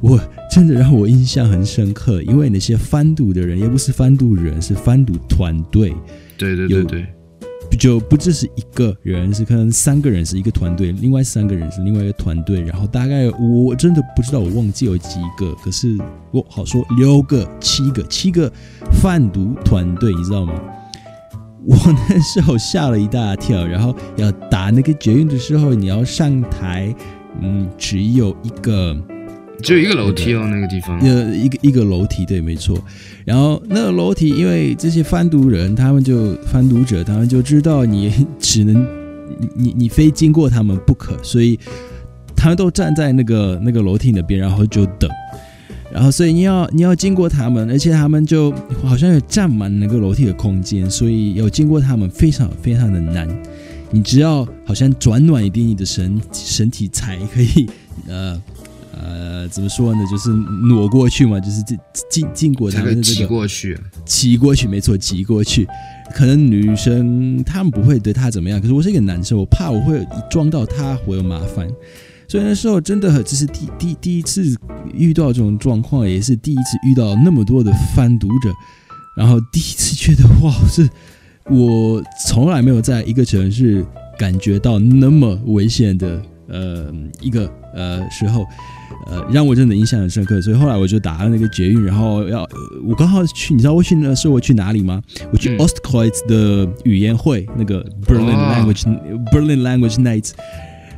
[0.00, 0.20] 我
[0.50, 5.94] 真的让我印象很深刻，因为那些贩毒的人也不是贩毒人，是贩毒团队。
[6.36, 7.06] 对对对对。
[7.76, 15.96] 就不只是一个人，是可能三个人是一个团队，另外三个人是另外一个团队，然后大概我真的不知道，我忘记有几个，可是
[16.32, 18.50] 我好说六个、七个、七个
[19.00, 20.54] 贩毒团队，你知道吗？
[21.64, 21.76] 我
[22.08, 26.94] 那时候吓了一大跳，然后要打那个捷运的时候，你要上台，
[27.40, 28.96] 嗯，只有一个。
[29.62, 30.98] 只有一个楼梯哦，那个地方。
[31.00, 32.78] 呃，一个一个楼梯，对，没错。
[33.24, 38.86] 然后那个楼梯，因为这些贩毒人，他们就贩毒者，他们就知道你只能
[39.56, 41.58] 你你非经过他们不可，所以
[42.36, 45.10] 他们都站在那个 那个楼梯那边，然后就等。
[45.90, 48.52] 然后所以你要你要经过他们，而且他们就
[48.84, 53.26] 好像有占满那个楼梯的空间，所以要经过他们非常非常的难。
[53.90, 57.68] 你只要好像转暖一点，你的身身体才可以
[58.06, 58.40] 呃。
[58.98, 60.00] 呃，怎么说呢？
[60.10, 61.78] 就是挪过去嘛，就是进
[62.10, 65.66] 进进过他们的这个挤过去，挤过去，没错，挤过去。
[66.14, 71.68] 可能女生她们不会对他怎么样，可是我是一个男生，我怕我会撞到他会有麻烦。
[72.28, 74.56] 所以那时候真的这是第第第一次
[74.92, 78.52] 遇到这种状况，也是第一次遇到那么多的贩毒者，
[79.16, 80.88] 然后第一次觉得哇，是
[81.50, 83.84] 我从来没有在一个城市
[84.18, 88.44] 感觉到那么危险的呃一个呃时候。
[89.08, 92.48] 呃，让我真的印象很深刻，所以后来我就打了那个捷运，然后要
[92.84, 95.00] 我刚好去，你知道我去那时候我去哪里吗？
[95.32, 98.84] 我去 Ostkreuz 的语言会，那个 Berlin Language
[99.26, 100.30] Berlin Language Night。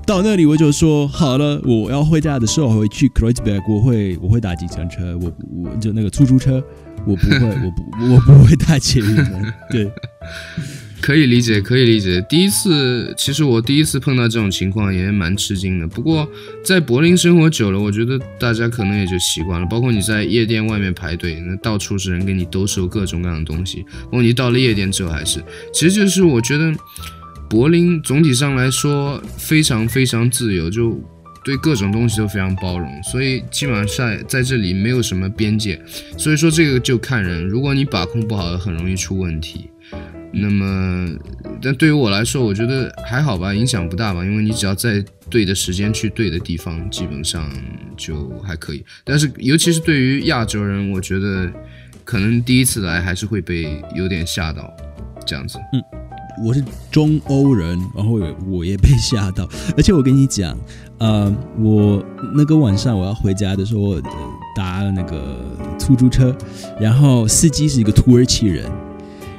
[0.06, 5.32] 到那里我就说好了，我要回家的时候我会去 Kreuzberg，我会我会打计程车，我
[5.64, 6.62] 我就那个出租车，
[7.06, 9.90] 我不会，我不我不会打捷运的，对。
[11.00, 12.24] 可以理解，可以理解。
[12.28, 15.86] 第一次，其实我第一次碰到这种情况也蛮吃惊的。
[15.86, 16.28] 不过
[16.62, 19.66] 在柏林生活久了，我觉得大家可能也就习惯了。
[19.66, 23.82] 包括你在夜店外面排队，那到处是人给你兜售各种各样的东西。
[24.04, 26.74] 包括你到了夜店之后，还是，其实就是我觉得
[27.48, 31.00] 柏林总体上来说非常非常自由，就
[31.44, 35.80] 对各种东西都非常包容，所以基本上在在这里没有什么边界。
[36.18, 39.70] 所以说这个就看人，如果你把控不好，很容易出问题。
[40.30, 41.08] 那么，
[41.62, 47.50] 但对于我来说，我觉得还好吧，影响不大吧，因为你只要在对的时间去对的地方，基本上
[47.96, 48.84] 就还可以。
[49.04, 51.50] 但是，尤其是对于亚洲人，我觉得
[52.04, 54.70] 可能第一次来还是会被有点吓到，
[55.26, 55.58] 这样子。
[55.72, 55.82] 嗯，
[56.44, 60.54] 我是中欧人，然后我也被吓到，而且我跟你讲，
[60.98, 63.98] 呃，我那个晚上我要回家的时候，
[64.54, 65.38] 搭那个
[65.78, 66.36] 出租车，
[66.78, 68.70] 然后司机是一个土耳其人。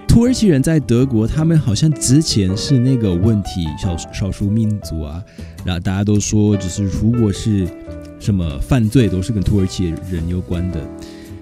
[0.10, 5.24] 土耳其人在德国，他们好像之前是那个问题，少少数民族啊，
[5.64, 7.68] 然后大家都说，就是如果是
[8.20, 10.82] 什么犯罪，都是跟土耳其人有关的。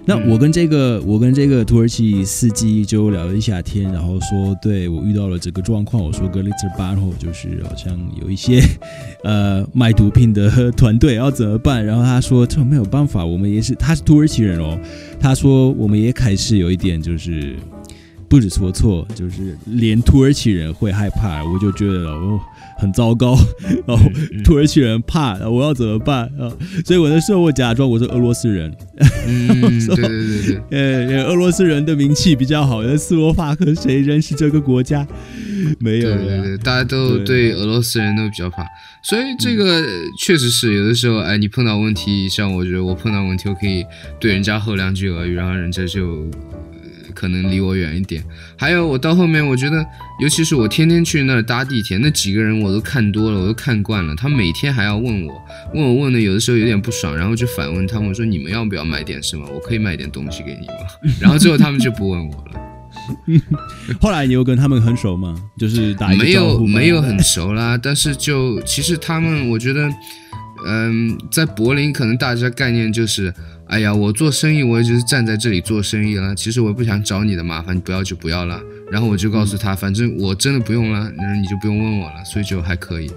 [0.04, 8.62] 那我跟这个，我跟这个土耳其司机就聊了一下天，然后说，对我遇到了这个状况，我说格里兹巴，然后就是好像有一些
[9.24, 11.84] 呃卖毒品的团队要怎么办？
[11.84, 14.78] 然后他说这没有办法，我们也是，他是土耳其人哦，
[15.18, 17.56] 他说我们也开始有一点就是。
[18.28, 22.38] 不知所措，就是连土耳其人会害怕，我就觉得哦
[22.76, 23.36] 很糟糕。
[23.86, 24.04] 然后
[24.44, 26.52] 土耳其人怕，我要怎么办啊？
[26.84, 28.70] 所以我那时候我假装我是俄罗斯人，
[29.26, 35.06] 嗯， 对对对对，呃，俄罗斯人的名气比较好，斯洛伐克谁认识这个国家？
[35.80, 38.62] 没有，对对对，大家都对俄罗斯人都比较怕，
[39.02, 39.84] 所以这个
[40.18, 43.84] 确实是有的时候，哎，你碰到问题，像我觉得我碰到问题，我可以
[44.20, 46.28] 对人家吼两句俄语，然后人家就。
[47.18, 48.22] 可能离我远一点。
[48.56, 49.84] 还有，我到后面，我觉得，
[50.20, 54.14] 尤其是我天天去那儿搭地铁，那几个人我都看多了，我都看惯了。
[54.14, 55.42] 他每天还要问我，
[55.74, 59.44] 问我问的，有的时候有点不爽，然后就反问他们说：“你们要不要买点什么？
[59.52, 60.74] 我可以买点东西给你吗？”
[61.20, 62.60] 然后最后他们就不问我了。
[64.00, 65.34] 后来你又跟他们很熟吗？
[65.58, 69.90] 就是打没有没有很熟啦，但是就其实他们，我觉得，
[70.68, 73.34] 嗯，在柏林可能大家概念就是。
[73.68, 76.34] 哎呀，我做生意，我也就是站在这里做生意了。
[76.34, 78.58] 其实我不想找你的麻烦，你不要就不要了。
[78.90, 83.10] 然后我就告诉他，反正我真的不用了，那你就不用问我了，所以就还可以。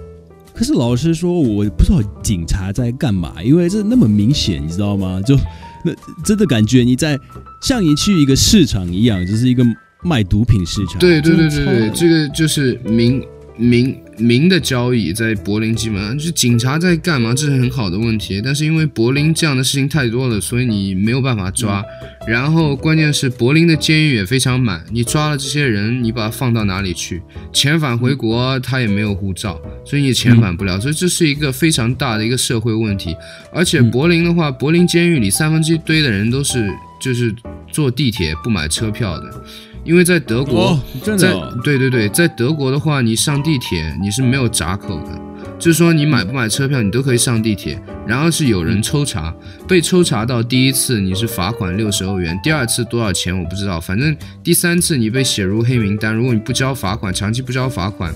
[0.54, 5.22] 可是老实说，我不知道警察在干嘛，因为这那么明显，你知道吗？
[5.22, 5.34] 就
[5.82, 7.18] 那真的感觉你在
[7.62, 9.64] 像你去一个市场一样，就是一个
[10.02, 10.98] 卖毒品市场。
[10.98, 13.24] 对对对对对，这个就是明
[13.56, 18.40] 明明的交易，在柏林基本上就是警察在干嘛，这是很好的问题。
[18.42, 21.84] 但是因为柏林这样的事情太多了，所以你没有办法抓。
[22.26, 27.20] 然后关键是柏林的监狱也非常满，你抓了这些人，你把他放到哪里去？
[27.52, 30.78] 遣返回国他也没有护照，所以你遣返不了。
[30.78, 33.16] 所以这是一个非常大的一个社会问题。
[33.52, 37.34] 而且柏林的话，柏林监狱里三分之一堆的人都是就是
[37.72, 39.44] 坐地铁不买车票的，
[39.84, 40.70] 因为在德国。
[40.70, 45.20] 哦，真在的哦、对对对，在德国的话，你上地铁你是没有闸口的，
[45.58, 49.34] 就是说你买不买车票你都可以上地铁，然后是有人抽查，
[49.66, 58.14] 被抽查到第一次你是罚款六十欧元，第二次多少钱我不知道，反正第三次你被写入黑名单，如果你不交罚款，长期不交罚款，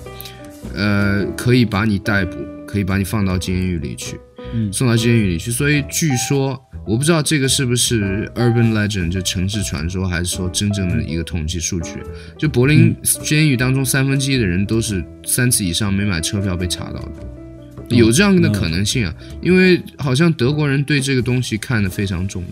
[0.73, 4.19] 呃，可以把你逮捕，可以把你放到监狱里去。
[4.53, 5.51] 嗯送到监狱里去。
[5.51, 11.91] 所以据说，我不知道这个是不是 urban legend，就城市传说，还是说真正的一个统计数据。
[12.37, 19.13] 就柏林监狱当中，三分之一的人都是三次以上没买车票被查到的，有这样的可能性啊。
[19.41, 22.49] 因为好像德国人对这个东西看得非常重的。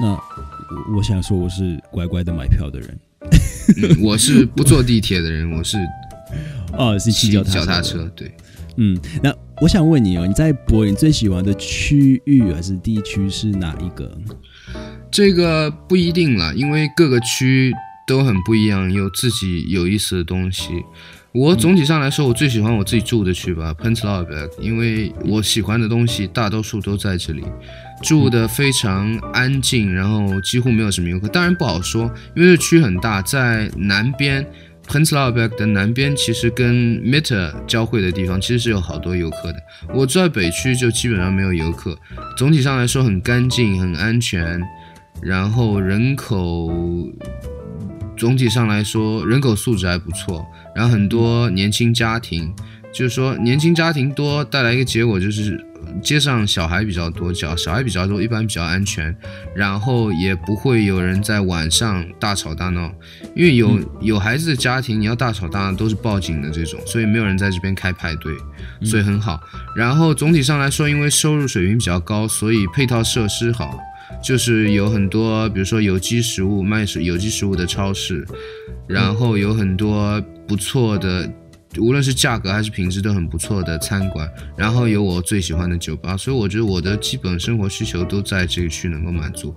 [0.00, 2.98] 那我我想说，我是乖乖的买票的人。
[3.76, 5.78] 嗯，我是不坐地铁的人，我是
[6.76, 8.10] 哦，是骑脚踏脚踏车。
[8.16, 8.32] 对，
[8.76, 14.10] 嗯，那我想问你哦，你在柏林最喜欢的区域还是地区是哪一个？
[15.10, 17.72] 这个不一定了，因为各个区
[18.06, 20.82] 都很不一样，有自己有意思的东西。
[21.34, 27.42] 我总体上来说，我最喜欢我自己住的区吧 p e n z l a u b e r g 因为我喜欢的东西大多数都在这里，
[28.02, 31.26] 住的非常安静，然后几乎没有什么游客。
[31.28, 32.02] 当然不好说，
[32.36, 34.46] 因为这区很大，在南边
[34.86, 39.62] p e n z l a u b e r g 的南边，其实跟 Mitte 交汇的地方，其实是有好多游客的。
[39.94, 41.96] 我住在北区就基本上没有游客，
[42.36, 44.60] 总体上来说很干净、很安全，
[45.22, 46.70] 然后人口
[48.16, 52.52] 总体上来说人口素质还不错，然后很多年轻家庭，
[52.92, 55.64] 就是说年轻家庭多带来一个结果就是
[56.00, 59.14] 街上小孩比较多，小小孩比较多，一般比较安全，
[59.54, 62.92] 然后也不会有人在晚上大吵大闹，
[63.34, 68.32] 因为有有孩子的家庭，你要大吵大闹都是报警的这种，所以没有人在这边开派对，
[68.82, 69.40] 所以很好。
[69.76, 73.78] 然后总体上来说，因为收入水平比较高，所以配套设施好。
[74.22, 78.26] 就是有很多，比如说有机食物卖有机食物的超市，
[78.86, 81.28] 然后有很多不错的，
[81.78, 89.54] 无论是价格还是品质都很不错的餐馆，然后有我最喜欢的酒吧，所以我觉得我的基本生活需求都在这个区能够满足。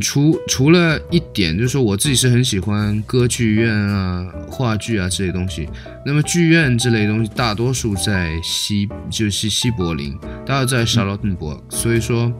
[0.00, 5.68] 除除了一点，就是说我自己是很喜欢歌剧院啊、话剧啊这些东西。
[6.04, 12.32] 那么剧院这类东西大多数在西，就是西柏林，大多在 Charlottenburg，、所以说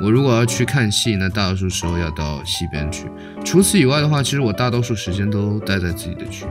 [0.00, 3.06] 我如果要去看戏，那大多数时候要到西边去。
[3.44, 6.46] 除此以外的话，其实我大多数时间都待在自己的区。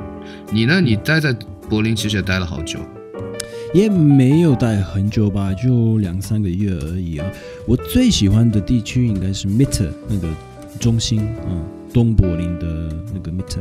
[0.52, 0.82] 你呢？
[0.82, 1.34] 你待在
[1.70, 2.80] 柏林其实也待了好久。
[3.74, 7.28] 也没有待很久吧，就两三个月而已啊。
[7.68, 10.30] 我最喜欢的地区应该是 Mitte 那个
[10.80, 13.60] 中心，嗯，东柏林的那个 Mitte，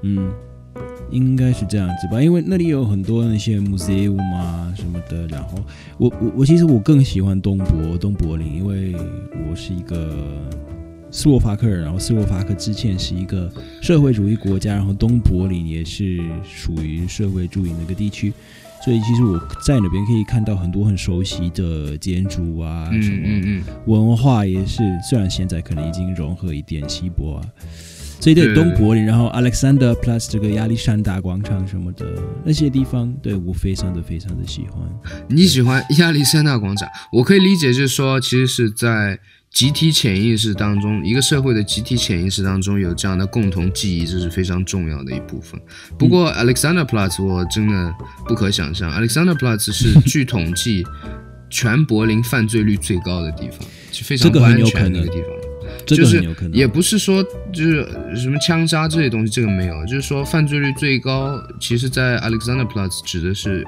[0.00, 0.30] 嗯，
[1.10, 5.26] 应该是这样子吧，因为那里有很多那些 museum 啊什么的。
[5.26, 5.58] 然后
[5.98, 8.94] 我我我其实我更喜欢东柏东柏林，因为
[9.50, 10.16] 我是一个
[11.10, 18.32] 斯洛伐克人，然后斯洛伐克之前是一个社会主义国家，然后东柏林也是属于社会主义那个地区。
[18.84, 27.46] 所以其实我在那边可以看到很多很熟悉的建筑啊，什么嗯嗯嗯，文化也是，虽然现在可能已经融合一点西伯啊。
[28.18, 32.06] 所以对对东柏林，然后 Alexander Plus 这个亚历山大广场什么的
[32.44, 34.80] 那些地方，对我非常的非常的喜欢。
[35.28, 39.18] 你喜欢亚历山大广场，我可以理解，就是说，其实是在
[39.56, 45.58] 集体潜意识当中，一个社会的集体潜意识当中有这样的共同记忆，这是非常重要的一部分。
[45.98, 47.94] 不过，Alexanderplatz 我真的
[48.28, 50.84] 不可想象，Alexanderplatz 是据统计
[51.48, 55.30] 全柏林犯罪率最高的地方，是非常不安全的一个地方。
[55.86, 63.66] 这就是也不是说就是什么枪杀这些东西，这个没有，就是说犯罪率最高，其实在 Alexanderplatz 指的是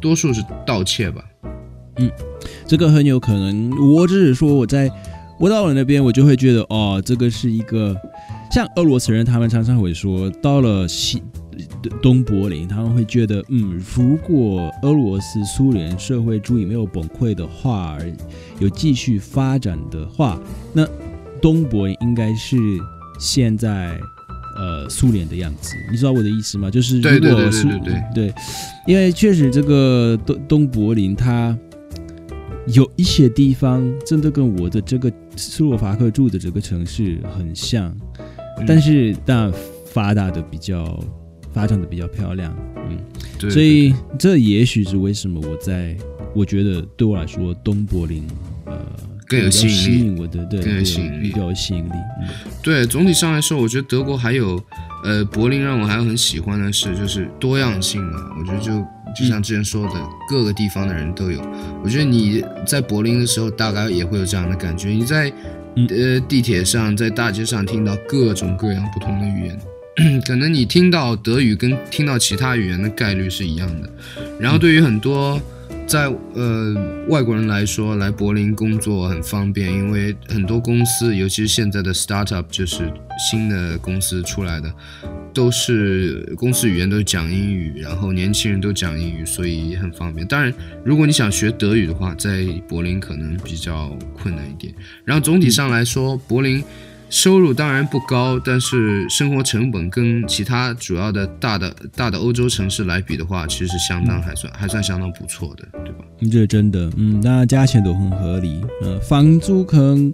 [0.00, 1.22] 多数是盗窃吧。
[1.98, 2.10] 嗯
[2.66, 3.70] 这个很有可能。
[3.92, 4.88] 我只是说我在
[5.38, 7.96] 我到了那边，我就会觉得哦，这个是一个
[8.50, 11.22] 像俄罗斯人，他们常常会说，到了西
[12.02, 18.12] 东柏林，他们会觉得，嗯，如果俄罗斯苏联社会主义没有崩溃的话，而
[18.58, 20.40] 有继续发展的话，
[20.72, 20.86] 那
[21.40, 22.56] 东柏林应该是
[23.20, 23.98] 现在
[24.56, 26.68] 呃苏联的样子，你知道我的意思吗？
[26.68, 28.34] 就是如果苏对对对对对，
[28.86, 31.56] 因为确实这个东东柏林它
[32.72, 37.94] 有一些地方真的跟我的这个斯洛伐克住的这个城市很像，
[38.58, 38.64] 嗯。
[38.66, 39.52] 但是但
[39.86, 41.02] 发达的比较
[41.52, 42.54] 发展的比较漂亮，
[42.88, 42.98] 嗯，
[43.38, 45.96] 对所以这也许是为什么我在
[46.34, 48.22] 我觉得对我来说东柏林
[48.66, 48.78] 呃
[49.26, 49.66] 更有吸
[49.98, 50.20] 引力。
[50.20, 51.28] 我的，对，更有对吸引力。
[51.28, 51.92] 比较有吸引力，
[52.22, 52.28] 嗯。
[52.62, 54.60] 对，总体上来说，我觉得德国还有，
[55.04, 58.30] 呃，柏林让我还很喜欢的是，就是多样性嘛。
[58.38, 58.72] 我觉得就
[59.16, 59.94] 就像之前说的，
[60.28, 61.40] 各个地方的人都有。
[61.82, 64.88] 我觉得你在柏林的时候，大概也会有这样的感觉。
[64.88, 65.32] 你在
[65.76, 73.90] 嗯呃地铁上，在大街上听到各种各样不同的语言，可能你听到德语跟听到其他语言的概率是一样的。
[74.38, 75.40] 然后对于很多
[75.88, 82.92] 在呃外国人来说，来柏林工作很方便，因为很多公司，尤其是现在的 startup，就是
[83.30, 84.70] 新的公司出来的，
[85.32, 90.26] 都是公司语言都讲英语，然后年轻人都讲英语，所以也很方便。
[90.26, 90.52] 当然，
[90.84, 94.74] 如果你想学德语的话，在柏林可能比较困难一点。
[95.06, 96.62] 然后总体上来说，柏林。
[97.10, 106.04] 收入当然不高，但是生活成本跟其他主要的大的大的欧洲城市来比的话，其实是相当还算还算相当不错的，对吧？
[106.20, 110.12] 嗯这真的，嗯，那价钱都很合理，呃，房租可能。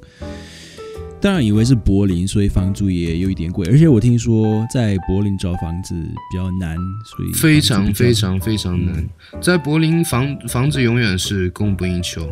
[1.20, 6.76] 当然以为是柏林，所以房租也有一点贵，而且我听说在柏林找房子比较难，
[7.06, 9.08] 所以非常非常非常难，
[9.40, 12.30] 在柏林房房子永远是供不应求，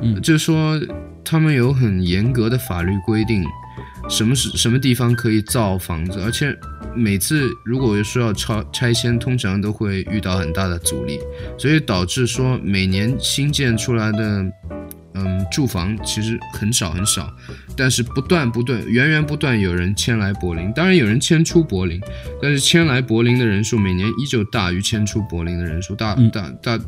[0.00, 0.80] 嗯就是说
[1.22, 3.44] 他们有很严格的法律规定，
[4.08, 6.56] 什么是什么地方可以造房子，而且
[6.94, 11.18] 每次如果说要拆拆迁，通常都会遇到很大的阻力，
[11.58, 14.44] 所以导致说每年新建出来的。
[15.16, 17.32] 嗯，住房其实很少很少，
[17.76, 22.00] 但是不断不断源源不断有人迁来柏林，当然有人迁出柏林，
[22.42, 26.28] 但是迁来柏林的人数每年依旧大于迁出柏林的人数，大嗯。
[26.30, 26.80] 大大，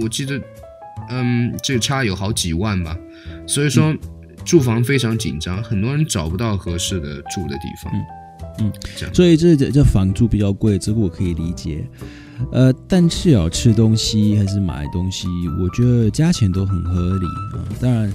[0.00, 0.40] 我记得，
[1.10, 2.96] 嗯，这个差有好几万吧，
[3.46, 3.94] 所以说
[4.46, 7.92] 住房非常紧张，很多人找不到合适的住的地方。
[8.60, 9.14] 嗯，这样。
[9.14, 11.84] 所以这这这房租比较贵，这个我可以理解。
[12.52, 15.26] 呃，但是要吃东西还是买东西，
[15.60, 18.12] 我觉得价钱都很合理啊、当然，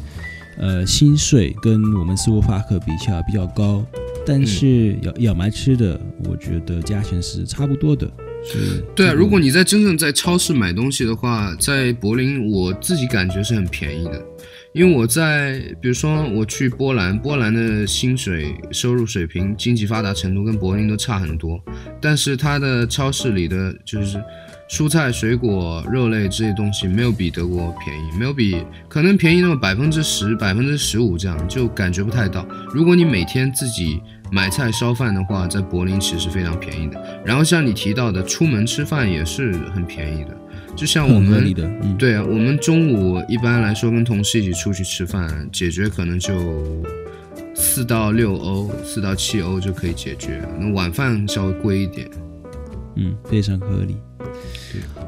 [0.59, 3.83] 呃，薪水跟我们斯洛伐克比起来比较高，
[4.25, 8.09] 但是要、要买吃的，我觉得价钱是差不多的。
[8.43, 14.23] 是，对啊，如果你在真正在超市买东西的话，在柏林我自己感觉是很便宜的，
[14.73, 21.61] 因为我在比如说我去波兰，波兰的薪水、收入水平、经济发达程度跟柏林都差很多，
[21.99, 24.23] 但是它的超市里的就是
[24.69, 32.47] 蔬菜、水果、肉类这些东西没有比德国便宜，没有比可能便宜那么百分之十、百分之十五这样，就感觉不太到。
[32.73, 33.99] 如果你每天自己
[34.31, 37.21] 买菜烧饭的话，在柏林其实非常便宜的。
[37.25, 40.37] 然后像你提到的，出门吃饭也是很便宜的。
[40.75, 46.83] 就像我们理的，嗯，对啊，我们中午一般来说跟同事一起出去吃饭，解决可能就
[47.53, 50.41] 四到六欧，四到七欧就可以解决。
[50.59, 52.09] 那晚饭稍微贵一点。
[52.95, 53.95] 嗯，非常合理。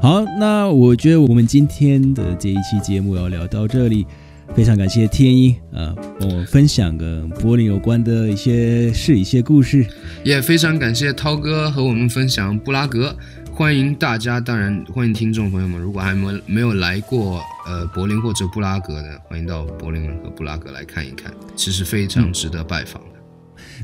[0.00, 4.06] 好，那我觉得我们今天的这一期节目要聊到这里，
[4.54, 9.84] 非常感谢天一啊，帮我分享跟柏林有关的一些事、一些故事。
[10.22, 13.16] 也非常感谢涛哥和我们分享布拉格，
[13.56, 23.20] 欢迎大家，当然欢迎听众朋友们，如果还没没有来过呃柏林或者布拉格的，欢迎到柏林和布拉格来看一看，其实非常值得拜访的。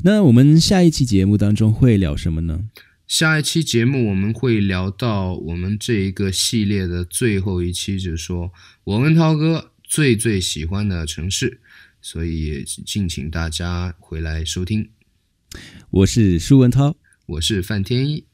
[0.03, 2.65] 那我们下一期节目当中会聊什么呢？
[3.07, 8.51] 下一期节目我们会聊到我们这一个系列的最后一期，就是说
[8.83, 11.61] 我跟涛哥最最喜欢的城市，
[12.01, 14.89] 所以敬请大家回来收听。
[15.89, 16.97] 我是舒文涛。
[17.27, 18.25] 我是范天一，